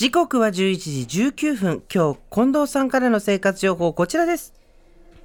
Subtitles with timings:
[0.00, 0.52] 時刻は11
[1.06, 1.82] 時19分。
[1.94, 4.54] 今日、近藤さんからの生活情報、こちらです。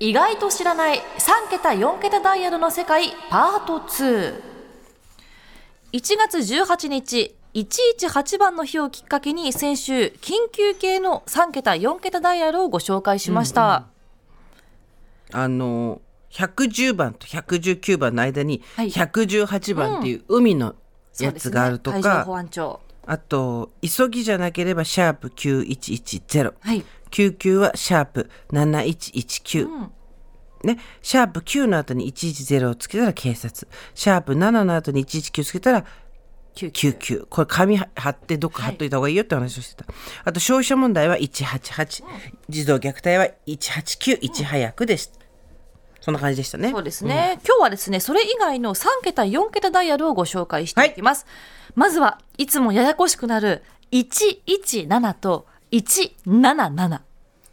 [0.02, 4.42] 意外と知らない3桁4桁ダイヤルの世界パート21
[5.94, 13.88] 月18日118番の日をきっかけに先週緊急系の3桁4桁ダイヤルをご紹介しました、
[15.32, 16.02] あの、
[16.32, 18.90] 110番と119番の間に、はい。
[18.90, 20.76] 118番っていう海の
[21.18, 22.14] やつがあるとそうですね。
[22.14, 26.54] 海上か、保安庁あと、急ぎじゃなければ、シャープ9110。
[26.60, 26.84] はい
[27.16, 29.70] 99はシャープ7119。
[30.64, 33.68] ね、シャープ9の後に110をつけたら警察。
[33.94, 35.86] シャープ7の後に119つけたら
[36.56, 37.28] 99。
[37.28, 39.86] これ紙貼ってどっか貼っといた方がいいよって話をしてた。
[40.24, 42.04] あと消費者問題は188。
[42.50, 45.26] 児童虐待は189、1早くでした。
[46.02, 46.70] そんな感じでしたね。
[46.70, 51.26] そうですね、今日はですねそれ以外の3桁4桁ダイヤルをご紹介していきます、
[51.76, 57.02] まずはいつもややこしくなる117と177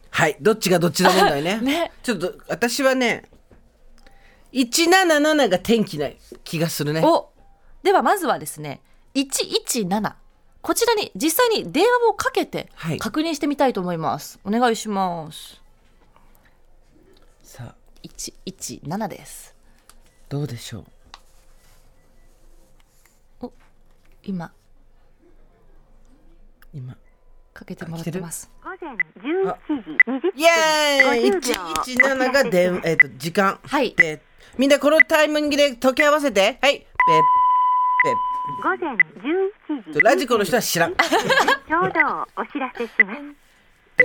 [0.09, 0.37] はい。
[0.39, 1.57] どっちがどっちだ問題ね。
[1.63, 3.23] ねちょっと、私はね、
[4.53, 6.09] 177が天気な
[6.43, 7.01] 気がするね。
[7.03, 7.33] お
[7.83, 8.81] ではまずはですね
[9.13, 10.13] 117
[10.61, 15.61] こちらに実際に電話をかけてはい確認してみたいと思います、お願いします
[17.43, 19.53] さあ、117です
[20.29, 20.85] どうでしょう。
[24.25, 24.51] 今
[26.73, 26.95] 今。
[27.53, 31.53] かけてもらってます午前11時20分イエーイ50秒
[32.17, 33.59] !117 が電、えっ、と、時間。
[33.63, 34.21] はいで、
[34.57, 36.57] みんなこのタイミングで時計合わせて。
[36.61, 36.79] はい。
[36.79, 37.23] ペッ、
[38.63, 39.03] 午前11
[39.85, 40.01] 時ペッ。
[40.01, 40.95] ラジコの人は知らん。
[40.95, 41.05] ちょ
[41.85, 43.19] うどお知らせします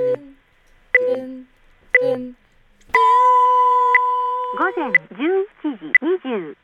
[4.59, 5.79] 午前11時
[6.25, 6.57] 21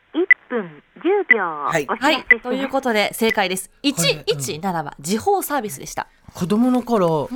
[0.49, 1.87] 分10秒おはい。
[1.87, 2.41] 知らせします、はい。
[2.41, 3.71] ということで正解です。
[3.83, 6.07] 117は時報サービスでした。
[6.33, 7.29] 子供の頃、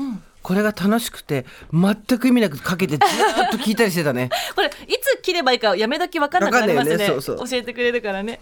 [0.42, 4.30] これが楽しくて、全く意味なくかけてずーっと聞いたりしてたね。
[4.54, 4.70] これい
[5.00, 6.92] つ切ればいいかやめ時分かんなくなりますね。
[6.92, 7.48] わかんないよねそうそう。
[7.48, 8.40] 教えてくれるからね。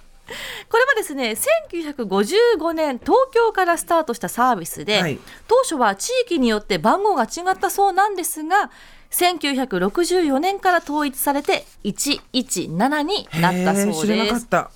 [0.68, 1.36] これはですね
[1.76, 5.18] 1955年東京からスタートしたサービスで、はい。
[5.46, 8.70] 当初は地域によって番号が違ったそうなんですが
[9.10, 14.70] 1964年から統一されて117になったそう知らなですかった。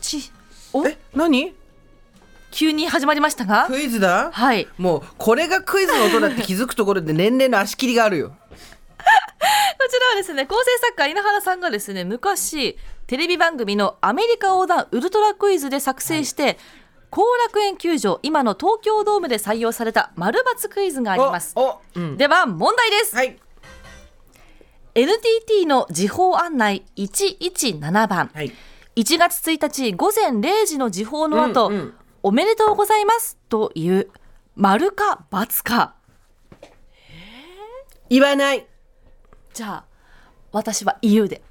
[0.00, 0.30] ち
[0.72, 0.86] お？
[0.86, 1.54] え、何
[2.50, 3.66] 急に始まりましたが？
[3.66, 4.30] クイズだ？
[4.32, 4.68] はい。
[4.78, 8.28] もう、これがクイズの音だって気づくところで年齢の足切りがあるよ。
[9.80, 16.58] こちらはですね構成作家稲原さんがですね昔テレビ番組のアメリカ横断ウルトラクイズで作成して
[17.10, 21.54] 後、楽園球場今の東京ドームで採用された丸抜クイズがあります。
[21.94, 22.16] うん。
[22.18, 23.38] では問題です、はい。
[24.98, 28.50] NTT の時報案内117番、はい。
[28.96, 31.94] 1月1日午前0時の時報の後、うんうん。
[32.24, 34.10] おめでとうございますという
[34.56, 35.94] 丸か×か。
[38.10, 38.66] 言わない。
[39.54, 39.84] じゃあ
[40.50, 41.42] 私は言うで。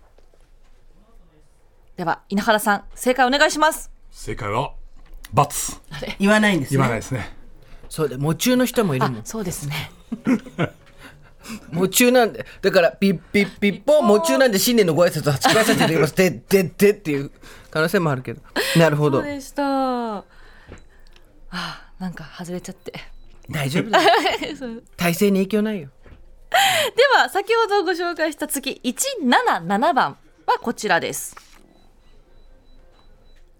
[1.96, 3.90] では稲原さん正解お願いします。
[4.12, 4.74] 正解は
[5.34, 6.78] ×言わないんですね。
[6.78, 7.34] 言わないですね。
[7.88, 9.20] そうで、夢中の人もいるもん。
[9.20, 9.90] あそうですね
[11.72, 12.46] 夢中なんで。
[12.62, 16.16] だから、ピッピッピッポン、夢中なんで新年のご挨拶を8回させていただきます。
[16.16, 17.32] で、で、でっていう
[17.72, 18.42] 可能性もあるけど。
[18.78, 19.20] なるほど。
[19.22, 20.18] そうでした
[21.50, 22.94] あなんか外れちゃって
[23.50, 24.10] 大丈夫だよ。
[24.98, 25.90] 体勢に影響ないよ。
[26.50, 31.36] では先ほどご紹介した月177番はこちらです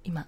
[0.04, 0.26] 今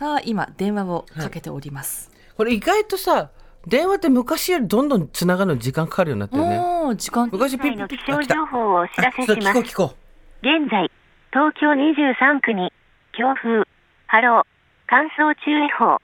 [0.00, 3.30] あ今電話をかけております、これ意外とさ、
[3.66, 6.58] 電話って昔よりどんどん繋がるの時間かかるようになったよね。
[6.58, 7.28] もう時間。
[7.30, 9.62] 昔ピッピッの気ピッあ来た象情報をお知らせします聞こう。
[9.64, 9.94] 聞こ
[10.42, 10.90] 現在
[11.30, 12.72] 東京23区に
[13.12, 13.62] 強風
[14.06, 14.42] 波浪
[14.86, 15.98] 乾燥注意報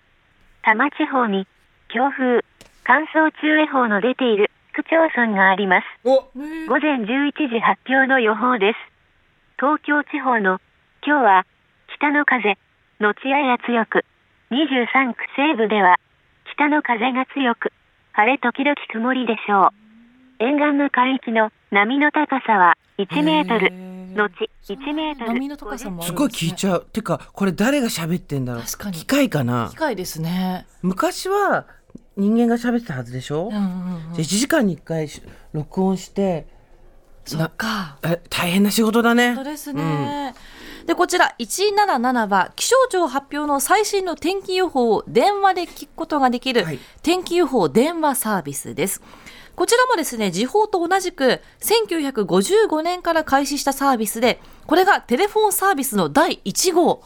[0.63, 1.47] 多摩地方に
[1.89, 2.45] 強風
[2.85, 6.25] 乾燥注意報の出ている区町村があります午
[6.81, 8.79] 前11時発表の予報です。
[9.59, 10.61] 東京地方の
[11.05, 11.47] 今日は
[11.97, 12.57] 北の風、
[13.01, 14.05] 後やや強く、
[14.53, 15.97] 23区西部では
[16.59, 17.73] 北の風が強く、
[18.11, 19.69] 晴れ時々曇りでしょ
[20.41, 20.43] う。
[20.43, 23.71] 沿岸の海域の波の高さは1メートル、
[24.17, 24.29] 後
[24.67, 25.35] 1メートル。
[25.35, 26.87] 波の高さもあすごい聞いちゃう。
[26.93, 28.63] てか、これ誰が喋ってんだろう？
[28.65, 29.69] 確かに機械かな？
[29.71, 29.77] 機。
[29.77, 31.67] 械ですね昔は
[32.17, 35.23] 人間が喋ってたはずでしょ、うんうんうんじゃあ1時間に1回し
[35.53, 36.49] 録音して、
[37.25, 39.37] そっかえ大変な仕事だね。
[39.37, 40.35] そうですね、
[40.89, 49.03] でこちら177は気象庁発表の最新の天気予報を電話で聞くことができるはい天気予報電話サービスです。
[49.55, 57.03] こちらもですね、時報と同じく1955年から開始したサービスで、これがテレフォンサービスの第1号。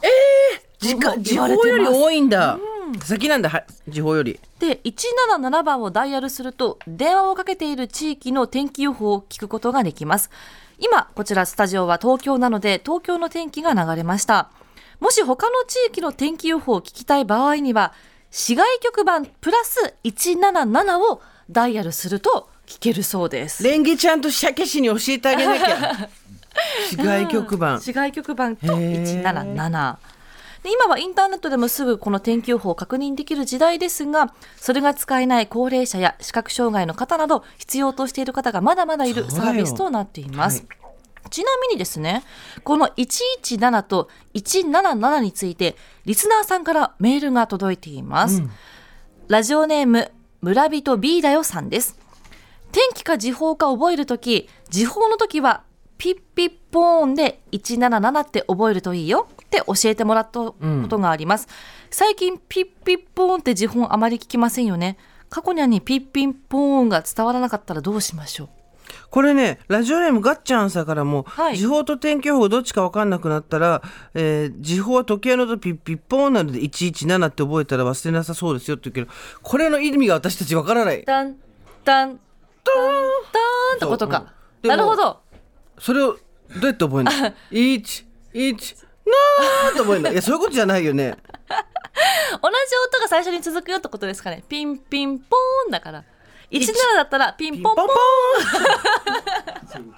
[0.79, 2.59] 時間、時報より多いんだ。
[3.03, 4.39] 先なんだは時報より。
[4.59, 10.29] で177番をダイヤルすると電話をかけている地域の天気予報を聞くことができます。
[10.79, 14.49] 今こちらスタジオは東京なので東京の天気が流れました。
[14.99, 17.93] もし他の地域の天気予報を聞きたい場合には
[18.31, 23.63] 市外局番プラス177をダイヤルすると聞けるそうです。
[23.63, 26.09] レンゲちゃんと鮭氏に教えてあげなきゃ。
[26.89, 29.23] 市外局番、市外局番とへー。
[29.23, 29.97] 177
[30.63, 40.65] で今はインターネットでもすぐこの天気予報を確認できる時代ですがそれが使えない高齢者や視覚障害の方など必要としている方がまだまだいるサービスとなっています。
[40.69, 40.83] は
[41.29, 42.23] ちなみにですね、
[42.63, 45.75] この117と177について、
[46.05, 48.43] リスナーさんからメールが届いています。
[49.29, 50.11] ラジオネーム、
[50.41, 51.97] 村人 B だよさんです。
[52.71, 55.63] 天気か時報か覚えるとき、時報の時は、
[55.97, 59.27] ピッピッポーンで177って覚えるといいよ
[59.59, 60.53] って教えてもらったこ
[60.89, 61.47] とがあります。
[61.91, 64.97] 最近、ピッピッポーンって時報あまり聞きませんよね。
[65.29, 68.49] 過去にはにピッピッポーンが伝わらなかったらどうしましょう
[69.09, 73.81] これねラジオネームガッチャンさんからも、はい時報と天気予報どっちか分かんなくなったら、
[74.13, 81.35] えー時報は時計の音ピッピッポーンなので117って覚えたら忘れなさそうですよって言うけどこれの意味が私たち分からないタン
[81.83, 82.19] タン
[82.63, 82.75] タン
[83.31, 83.39] タ
[83.75, 84.33] ンってことか。
[84.61, 85.19] うんなるほど。
[85.79, 86.19] それをど
[86.61, 87.33] うやって覚えるの？
[89.05, 91.17] なーって覚えるのいやそういうことじゃないよね。
[92.41, 92.55] 同じ
[92.87, 94.43] 音が最初に続くよってことですかね。
[94.47, 96.03] ピンピンポーンだから。
[96.51, 97.87] 17だったらピンポンポン。
[97.87, 97.95] ポン
[99.83, 99.93] ポン。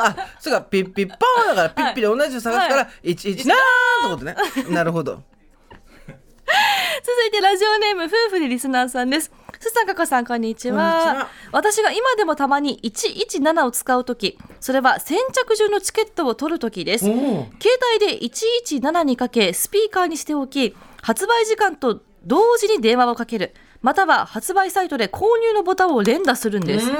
[0.00, 1.18] あそうかピッピッポン
[1.48, 3.58] だからピッピで同じの探すから、は一一なー
[4.14, 4.74] ってことね。
[4.74, 5.12] なるほど。
[5.12, 5.31] 続
[7.28, 9.32] いてラジオネーム夫婦でリスナーさんです。
[9.58, 17.08] すさんかかさんこんにちは私が今でもたまに117を使うとき、それは先着順のチケットを取るときです。
[17.08, 17.46] お携お
[17.96, 26.86] 帯で117にかけスピーカーにしておき発売時間と同時に電話をかけるまたは発売サイトで購入のボタンを連打するんです。
[26.86, 26.92] そ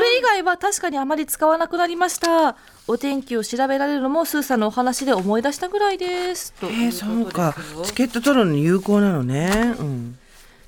[0.00, 2.56] れ以外は確かにあまり使わなくなりました。
[2.88, 6.52] お天気を調べられるのもスーさんのお話で思い出したぐらいです。
[6.54, 7.54] とえそうか。
[7.84, 9.74] チケット取るのに有効なのね。
[9.78, 10.18] うん。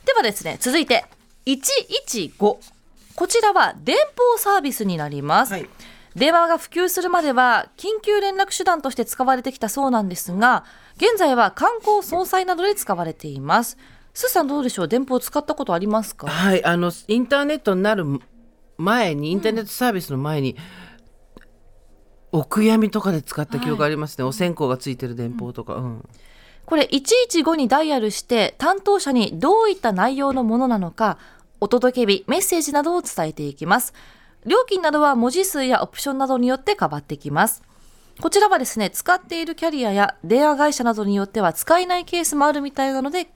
[0.04, 1.04] ではですね続いて
[1.46, 5.68] 115こちらは電報サービスになります、はい。
[6.16, 10.64] 電話が普及するまでは緊急連絡手段として使われてきたそうなんですが
[10.96, 13.78] 現在は観光総裁などで使われています
[14.20, 14.88] スーさんどうでしょう？
[14.88, 16.26] 電報を使ったことありますか？
[16.26, 18.04] はいあのインターネットになる
[18.76, 20.58] 前にインターネットサービスの前に、
[22.30, 26.08] お悔やみとかで使った記憶ありますね、お線香がついてる電報とか、うん。
[26.66, 31.16] これ115にダイヤルして担当者にどういった内容のものなのか
[31.58, 33.94] お届け日メッセージなどを伝えていきます。
[34.44, 37.62] 料金などは文字数やオプションなどによって変わってきます。
[38.20, 43.30] こちらはですね使っているキャリアや電話会社などによっては使えないケースもあるみたいなので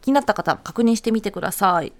[0.00, 1.92] 気になった方は確認してみてください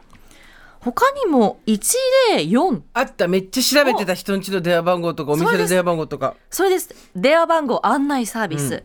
[0.81, 6.95] 他にも104あっためっちゃ調べてた人んちの電話番号とかお店の電話番号とかそれです。
[7.15, 8.83] 電話番号案内サービス。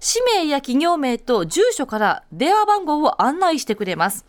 [0.00, 4.26] 氏名や企業名と住所から電話番号を案内してくれます。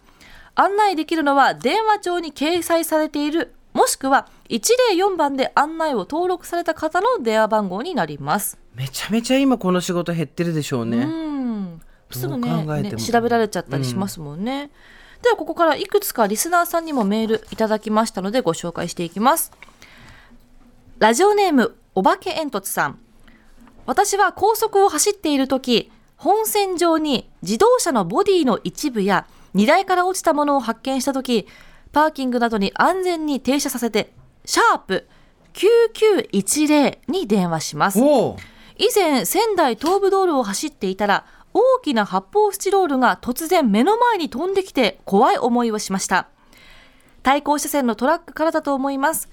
[0.56, 8.58] 案内できるのは電話帳に掲載されている、もしくは104番で案内を登録された方の電話番号になります。
[8.76, 11.39] めちゃめちゃ今この仕事減ってるでしょうね、うん。
[12.12, 14.70] すぐねね調べられちゃったりしますもんね。
[15.22, 19.52] ではここからいくつかリスナーさんにもメールいただきましたのでご紹介していきます。
[20.98, 23.00] ラジオネームお化け煙突さん。
[23.86, 31.48] 私は高速を走っている時本線上に自動車のボディの一部や荷台から落ちたものを発見した時
[31.92, 34.14] パーキングなどに安全に停車させて
[34.46, 35.08] シャープ
[35.54, 38.00] 9910に電話します。
[38.78, 46.28] 以前仙台東部道路を走っていたら大きな発泡スチロールが突然目の前に飛んできて怖い思いをしました。
[47.24, 49.30] 対向車線のトラックからだと思います。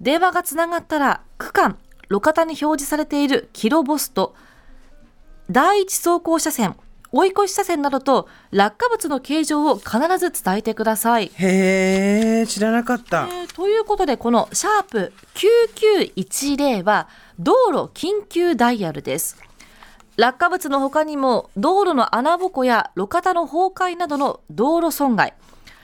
[0.00, 1.78] 電話がつながったら区間
[2.10, 4.34] 路肩に表示されているキロボスと
[5.50, 6.76] 第一走行車線
[7.12, 11.30] 追い越し車線などと落下物の形状を必ず伝えてください。
[11.34, 19.36] へえ知らなかった、えーということでこのシャープ9910は道路緊急ダイヤルです
[20.16, 25.34] 落下物の他にも道路の穴ぼこや路肩の崩壊などの道路損害。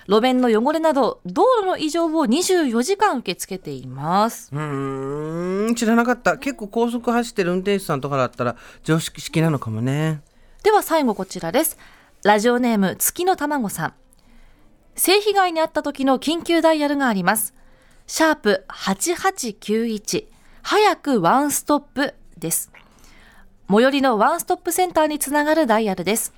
[0.09, 4.51] 路面の汚れなど道路の異常を24時間受け付けています。
[4.53, 6.39] うーん知らなかった。
[6.39, 10.23] 結構高速走ってる運転手さんとかだったら常識式なのかもね。
[10.63, 11.79] では最後こちらです。
[12.25, 13.95] ラジオネーム月の卵さん。
[14.95, 17.55] 性被害に遭った時の緊急ダイヤルがあります。
[18.07, 20.27] シャープ8891
[20.63, 22.71] 早くワンストップです
[23.69, 26.33] 最寄りのワンストップセンターにつながるダイヤルです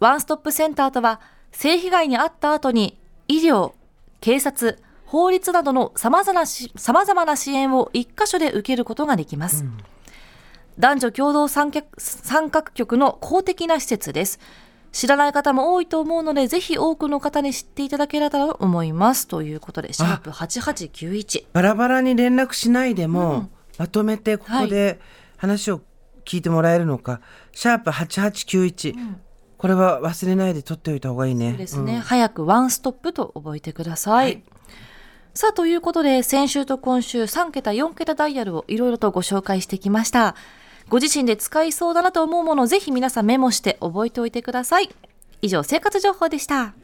[0.00, 1.20] ワンストップセンターとは、
[1.52, 3.72] 性被害に遭った後に医療、
[4.20, 9.64] 警察、法律などの様々なし様々な支援を一箇所で受けることができます。
[10.76, 14.40] 男女共同参画局の公的な施設です。
[14.90, 19.28] 知らない方も多いと思うので、ぜひ多くの方に知っていただければと思います。
[19.28, 21.44] ということで、シャープ8891。
[21.52, 24.98] バラバラに連絡しないでも、まとめてここで
[25.36, 25.80] 話を
[26.24, 27.20] 聞いてもらえるのか、
[27.52, 28.96] シャープ8891、
[29.58, 31.52] これは忘れないで取っておいた方がいいね。
[31.52, 34.42] ですね、早くワンストップと覚えてください。
[35.34, 40.34] さあ、ということで、先週と今週3桁、4桁ダイヤルをいろいろとご紹介してきました。
[40.88, 44.90] ご自身で使いそうだなと思うものをぜひ皆さんメモして覚えておいてください。
[45.40, 46.74] 以上、生活情報でした。